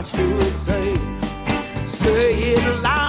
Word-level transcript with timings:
I 0.00 0.02
should 0.02 0.52
say. 0.64 0.94
Say 1.86 2.32
it 2.54 2.82
louder, 2.82 2.99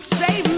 save 0.00 0.46
me. 0.46 0.57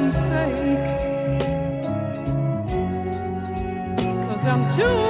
Heaven's 0.00 0.16
sake. 0.16 1.00
Cause 4.28 4.46
I'm 4.46 4.64
too 4.76 5.09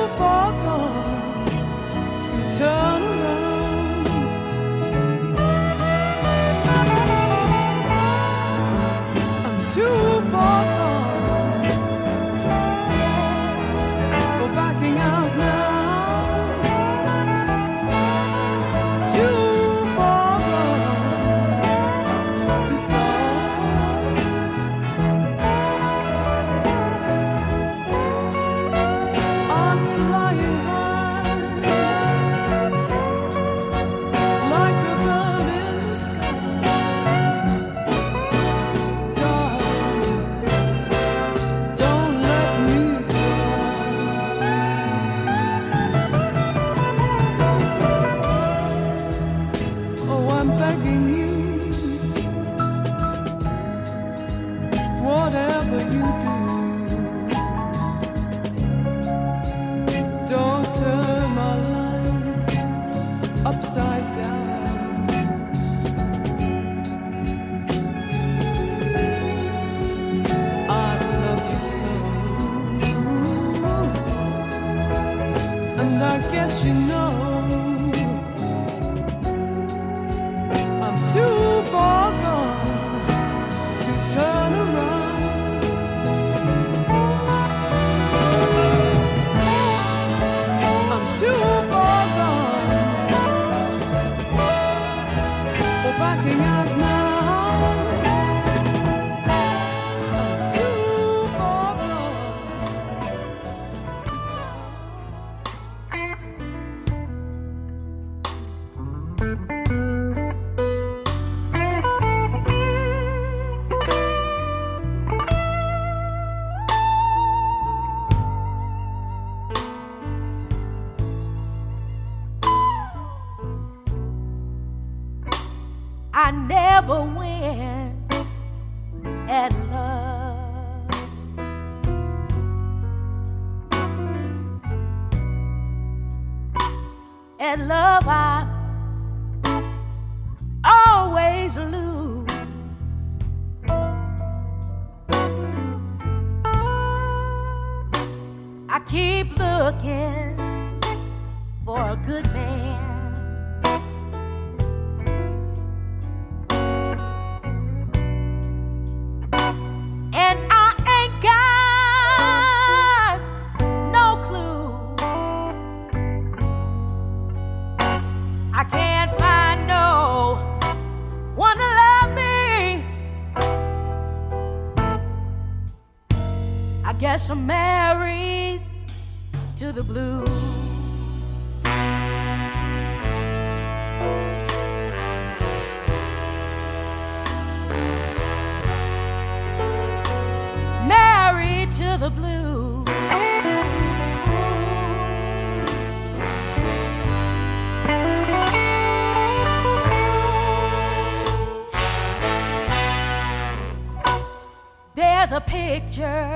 picture 205.91 206.30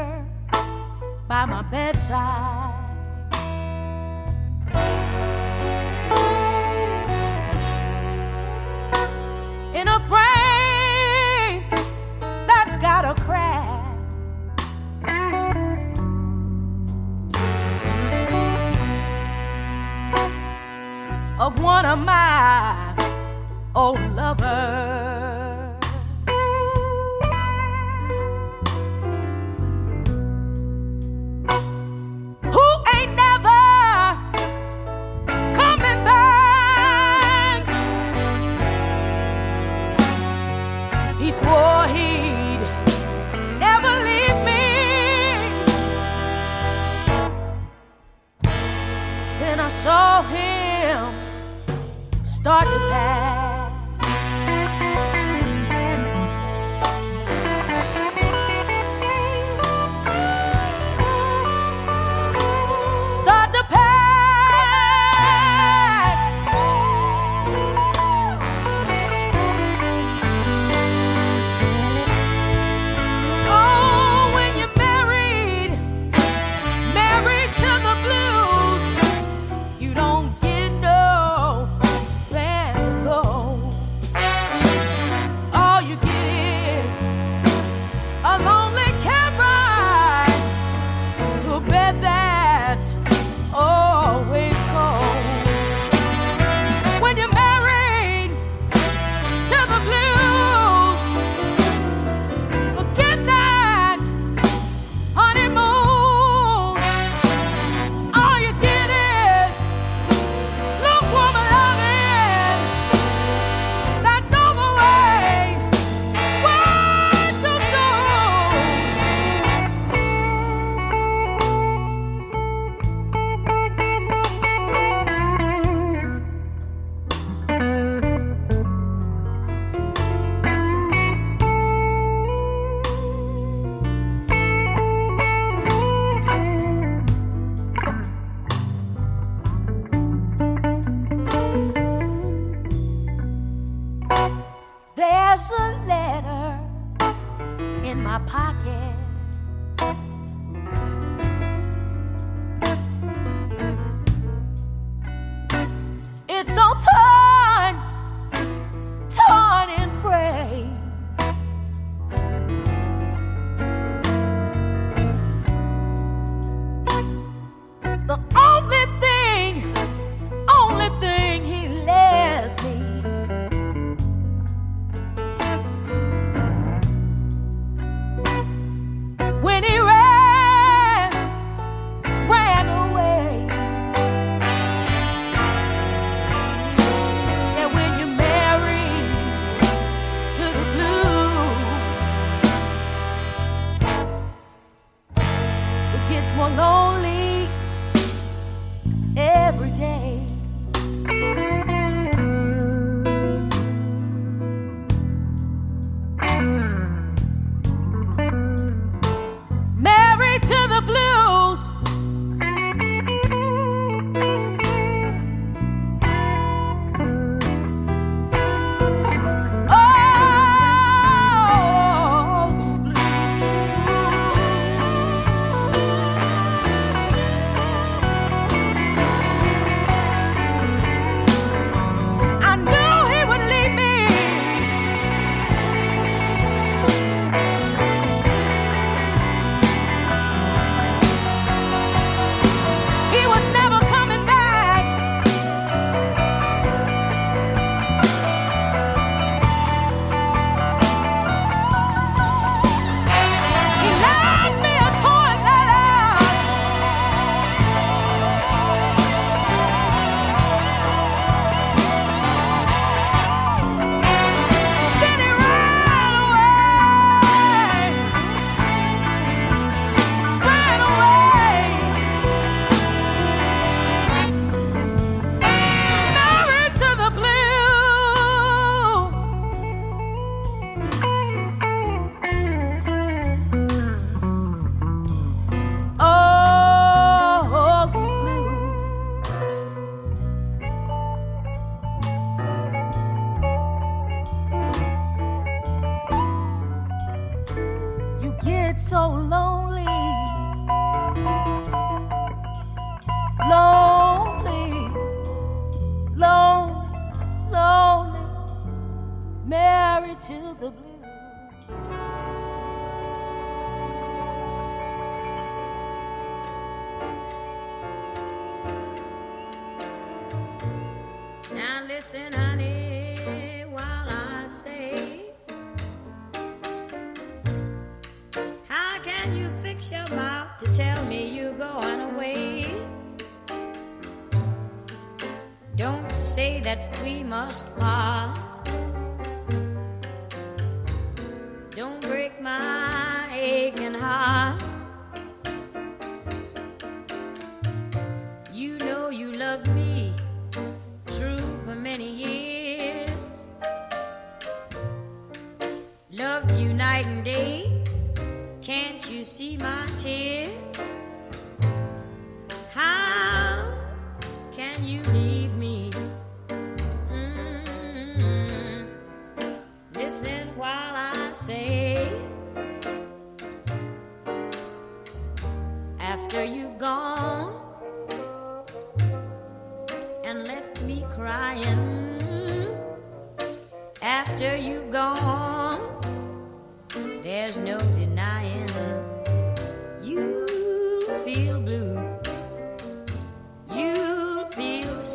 pocket. 148.27 149.14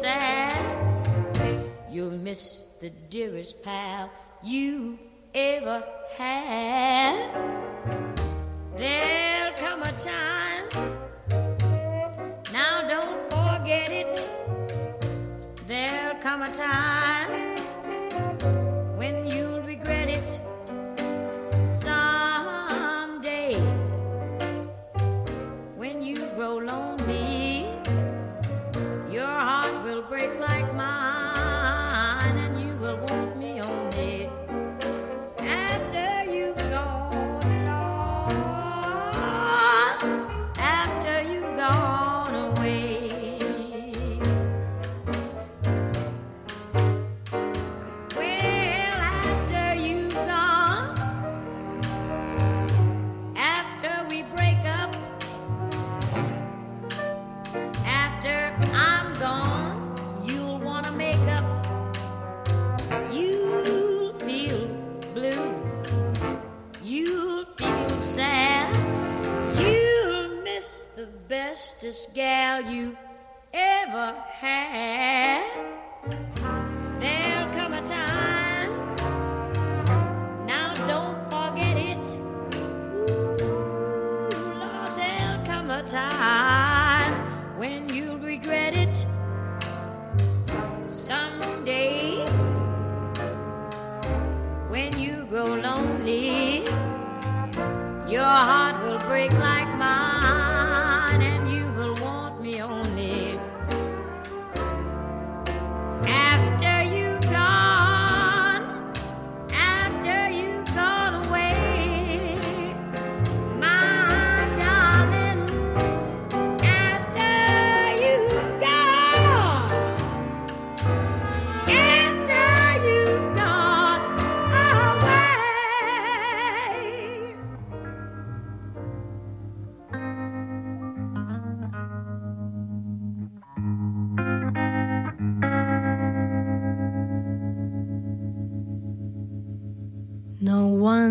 sad. 0.02 0.54
You'll 1.92 2.12
miss 2.12 2.68
the 2.80 2.90
dearest 3.10 3.62
pal 3.64 4.10
you 4.42 4.98
ever 5.34 5.84
had. 6.16 7.34
There'll 8.78 9.58
come 9.58 9.82
a 9.82 9.92
time, 10.00 10.70
now 12.54 12.88
don't 12.88 13.30
forget 13.30 13.92
it. 13.92 14.28
There'll 15.68 16.20
come 16.22 16.44
a 16.44 16.52
time 16.54 17.49
bestest 71.90 72.14
gal 72.14 72.62
you 72.72 72.96
ever 73.52 74.14
had. 74.40 75.79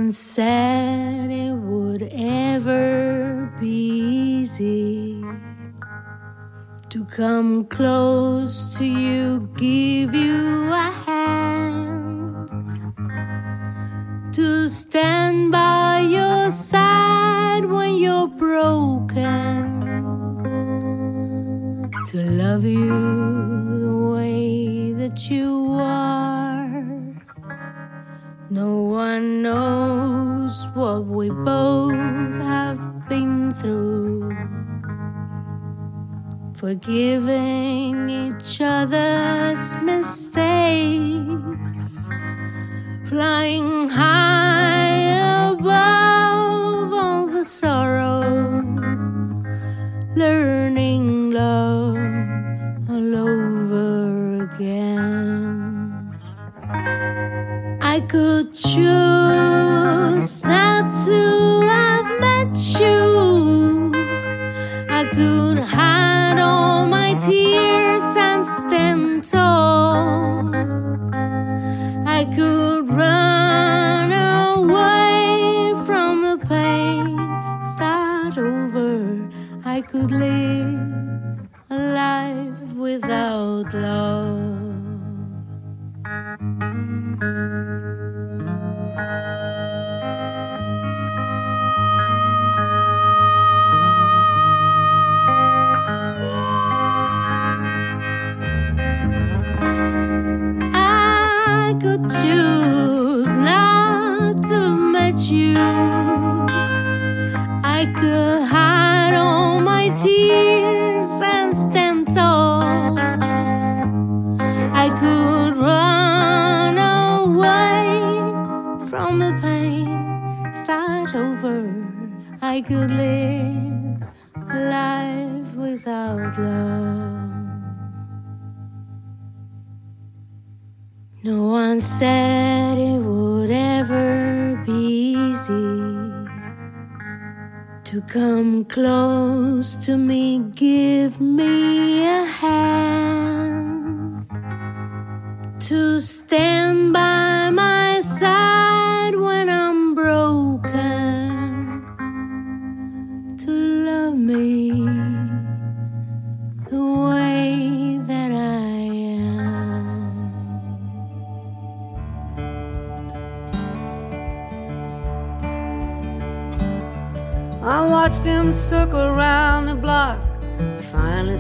one 0.09 0.13
said 0.13 1.31
it 1.31 1.53
would 1.53 2.03
ever 2.15 3.53
be 3.61 4.41
easy 4.41 5.23
to 6.89 7.05
come 7.05 7.67
close 7.67 8.75
to 8.75 8.87
you, 8.87 9.47
give 9.55 10.15
you 10.15 10.73
a 10.73 10.91
hand, 11.05 12.49
to 14.33 14.71
stand 14.71 15.53
by 15.53 16.01
your 16.01 16.49
side 16.49 17.67
when 17.67 17.97
you're 17.99 18.29
broken, 18.29 19.13
to 22.07 22.17
love 22.43 22.65
you 22.65 22.97
the 23.85 23.97
way 24.15 24.93
that 24.95 25.29
you 25.29 25.77
are. 25.79 26.49
No 28.51 28.77
one 28.85 29.43
knows 29.43 29.98
what 30.79 31.05
we 31.07 31.29
both 31.29 32.35
have 32.41 33.09
been 33.09 33.51
through. 33.55 34.31
Forgiving 36.55 38.09
each 38.09 38.61
other's 38.61 39.75
mistakes, 39.83 41.29
flying 43.09 43.89
high 43.89 45.49
above 45.51 46.93
all 46.93 47.27
the 47.27 47.45
sorrow, 47.45 48.21
learning 50.15 51.33
love 51.33 51.97
all 52.89 53.17
over 53.17 54.45
again. 54.45 56.15
I 57.83 58.01
could 58.01 58.55
choose 58.55 59.88
was 60.19 60.43
not 60.43 60.91
I've 61.71 62.11
met 62.21 62.57
you. 62.81 63.93
I 64.89 65.05
could 65.15 65.59
hide 65.61 66.41
all 66.41 66.87
my 66.87 67.15
tears 67.15 68.17
and 68.17 68.45
stand 68.45 69.23
tall. 69.23 70.53
I 72.19 72.25
could 72.35 72.89
run 72.89 74.11
away 74.51 75.73
from 75.87 76.15
the 76.29 76.39
pain, 76.49 77.17
start 77.75 78.39
over. 78.39 79.31
I 79.65 79.81
could 79.83 80.11
live 80.11 81.49
a 81.71 81.79
life 82.03 82.73
without 82.75 83.73
love. 83.73 84.59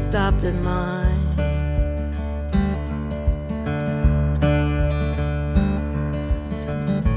Stopped 0.08 0.42
at 0.42 0.54
mine. 0.62 1.20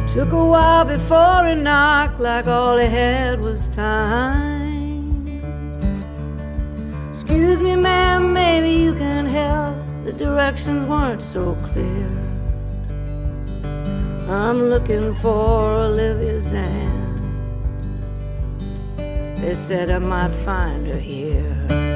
Took 0.08 0.34
a 0.34 0.46
while 0.46 0.84
before 0.84 1.48
he 1.48 1.56
knocked, 1.56 2.20
like 2.20 2.48
all 2.48 2.76
he 2.78 2.88
had 2.88 3.40
was 3.40 3.68
time. 3.68 5.26
Excuse 7.12 7.62
me, 7.62 7.78
ma'am, 7.78 8.34
maybe 8.34 8.72
you 8.72 8.94
can 8.94 9.26
help. 9.26 9.78
The 10.04 10.12
directions 10.12 10.86
weren't 10.86 11.22
so 11.22 11.56
clear. 11.68 12.10
I'm 14.30 14.70
looking 14.70 15.14
for 15.14 15.76
Olivia 15.88 16.42
Zan. 16.42 17.00
They 18.98 19.54
said 19.54 19.90
I 19.90 20.00
might 20.00 20.36
find 20.44 20.86
her 20.88 21.00
here. 21.00 21.91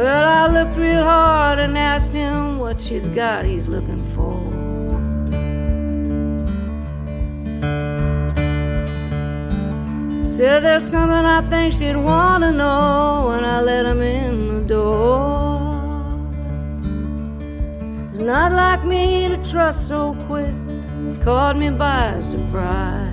Well, 0.00 0.26
I 0.26 0.46
looked 0.46 0.78
real 0.78 1.04
hard 1.04 1.58
and 1.58 1.76
asked 1.76 2.14
him 2.14 2.58
what 2.58 2.80
she's 2.80 3.06
got 3.06 3.44
he's 3.44 3.68
looking 3.68 4.02
for. 4.14 4.34
Said 10.24 10.62
there's 10.62 10.84
something 10.84 11.26
I 11.38 11.42
think 11.50 11.74
she'd 11.74 11.96
want 11.96 12.44
to 12.44 12.50
know 12.50 13.26
when 13.28 13.44
I 13.44 13.60
let 13.60 13.84
him 13.84 14.00
in 14.00 14.60
the 14.60 14.68
door. 14.74 15.60
It's 18.10 18.20
not 18.20 18.52
like 18.52 18.82
me 18.86 19.28
to 19.28 19.36
trust 19.50 19.86
so 19.86 20.14
quick 20.26 20.54
caught 21.20 21.58
me 21.58 21.68
by 21.68 22.18
surprise. 22.22 23.12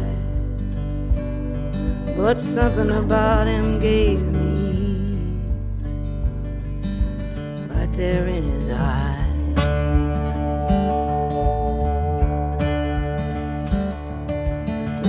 But 2.16 2.40
something 2.40 2.92
about 2.92 3.48
him 3.48 3.78
gave 3.78 4.22
me 4.22 4.47
there 7.98 8.28
in 8.28 8.44
his 8.52 8.70
eyes. 8.70 9.26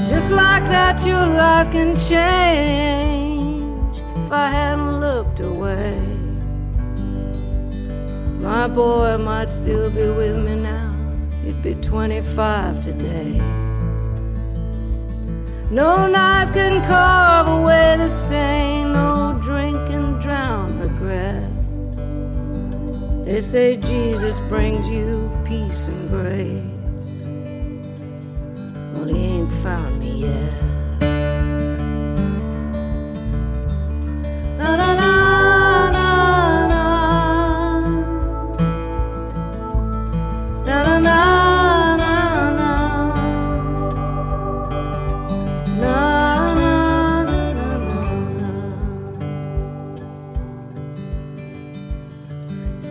Just 0.09 0.30
like 0.30 0.64
that, 0.72 1.05
your 1.05 1.26
life 1.26 1.70
can 1.70 1.99
change 1.99 3.99
if 4.16 4.32
I 4.32 4.49
hadn't 4.49 5.01
looked 5.01 5.41
away. 5.41 6.01
My 8.41 8.68
boy 8.68 9.18
might 9.18 9.51
still 9.51 9.91
be 9.91 10.09
with 10.09 10.39
me 10.39 10.57
now. 10.57 10.97
He'd 11.45 11.62
be 11.62 11.74
25 11.74 12.82
today. 12.82 13.36
No 15.70 16.07
knife 16.07 16.55
can 16.55 16.82
carve 16.86 17.49
away 17.49 17.97
the 17.99 18.09
stain, 18.09 18.95
no 18.95 19.28
They 23.29 23.43
say 23.43 23.76
Jesus 23.76 24.41
brings 24.49 24.89
you 24.89 25.31
peace 25.45 25.85
and 25.85 26.09
grace. 26.09 27.11
Well, 28.95 29.05
he 29.05 29.20
ain't 29.20 29.53
found 29.62 30.01
me 30.01 30.24
yet. 30.24 30.53
Na 34.57 34.76
na 34.81 34.95
na 34.97 35.68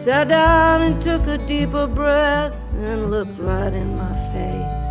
Sat 0.07 0.29
down 0.29 0.83
and 0.83 1.01
took 1.01 1.27
a 1.27 1.37
deeper 1.37 1.85
breath 1.85 2.53
and 2.75 3.11
looked 3.11 3.37
right 3.41 3.73
in 3.73 3.93
my 3.93 4.13
face. 4.31 4.87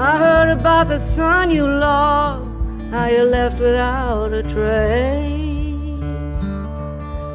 I 0.00 0.16
heard 0.16 0.52
about 0.58 0.88
the 0.88 0.98
son 0.98 1.50
you 1.50 1.66
lost, 1.68 2.58
how 2.90 3.08
you 3.08 3.24
left 3.24 3.60
without 3.60 4.32
a 4.32 4.42
trace. 4.44 6.00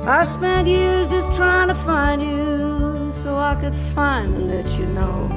I 0.08 0.24
spent 0.24 0.68
years 0.68 1.12
just 1.12 1.32
trying 1.38 1.68
to 1.68 1.76
find 1.76 2.20
you 2.20 3.12
so 3.14 3.38
I 3.38 3.54
could 3.62 3.76
finally 3.94 4.46
let 4.46 4.80
you 4.80 4.88
know. 4.98 5.30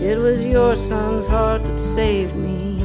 It 0.00 0.20
was 0.20 0.44
your 0.44 0.76
son's 0.76 1.26
heart 1.26 1.64
that 1.64 1.80
saved 1.80 2.36
me, 2.36 2.80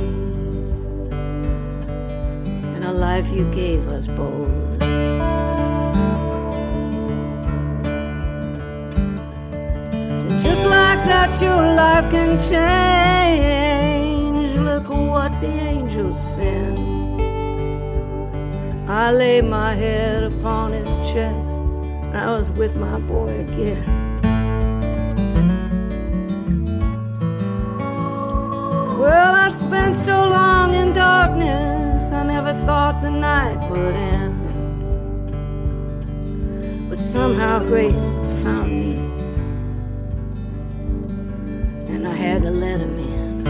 and 2.73 2.83
a 2.83 2.91
life 2.91 3.29
you 3.29 3.45
gave 3.53 3.87
us 3.87 4.07
both. 4.07 4.70
Just 10.43 10.65
like 10.65 11.03
that, 11.05 11.41
your 11.41 11.75
life 11.75 12.09
can 12.09 12.39
change. 12.39 12.59
Look 14.57 14.89
what 14.89 15.31
the 15.39 15.47
angels 15.47 16.19
send. 16.35 16.79
I 18.89 19.11
laid 19.11 19.45
my 19.45 19.75
head 19.75 20.23
upon 20.23 20.73
his 20.73 20.89
chest. 21.11 21.35
I 22.13 22.27
was 22.27 22.51
with 22.51 22.75
my 22.75 22.99
boy 22.99 23.39
again. 23.39 23.85
Well, 28.99 29.33
I 29.33 29.49
spent 29.49 29.95
so 29.95 30.27
long 30.27 30.73
in 30.73 30.93
darkness, 30.93 32.11
I 32.11 32.23
never 32.23 32.53
thought 32.53 33.01
the 33.01 33.09
night 33.09 33.57
would 33.69 33.95
end. 33.95 34.37
But 36.89 36.99
somehow 36.99 37.59
grace 37.59 38.15
has 38.15 38.43
found 38.43 38.71
me, 38.71 39.10
had 42.21 42.43
to 42.43 42.51
let 42.51 42.79
him 42.79 42.99
in. 42.99 43.43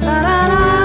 Da-da-da. 0.00 0.75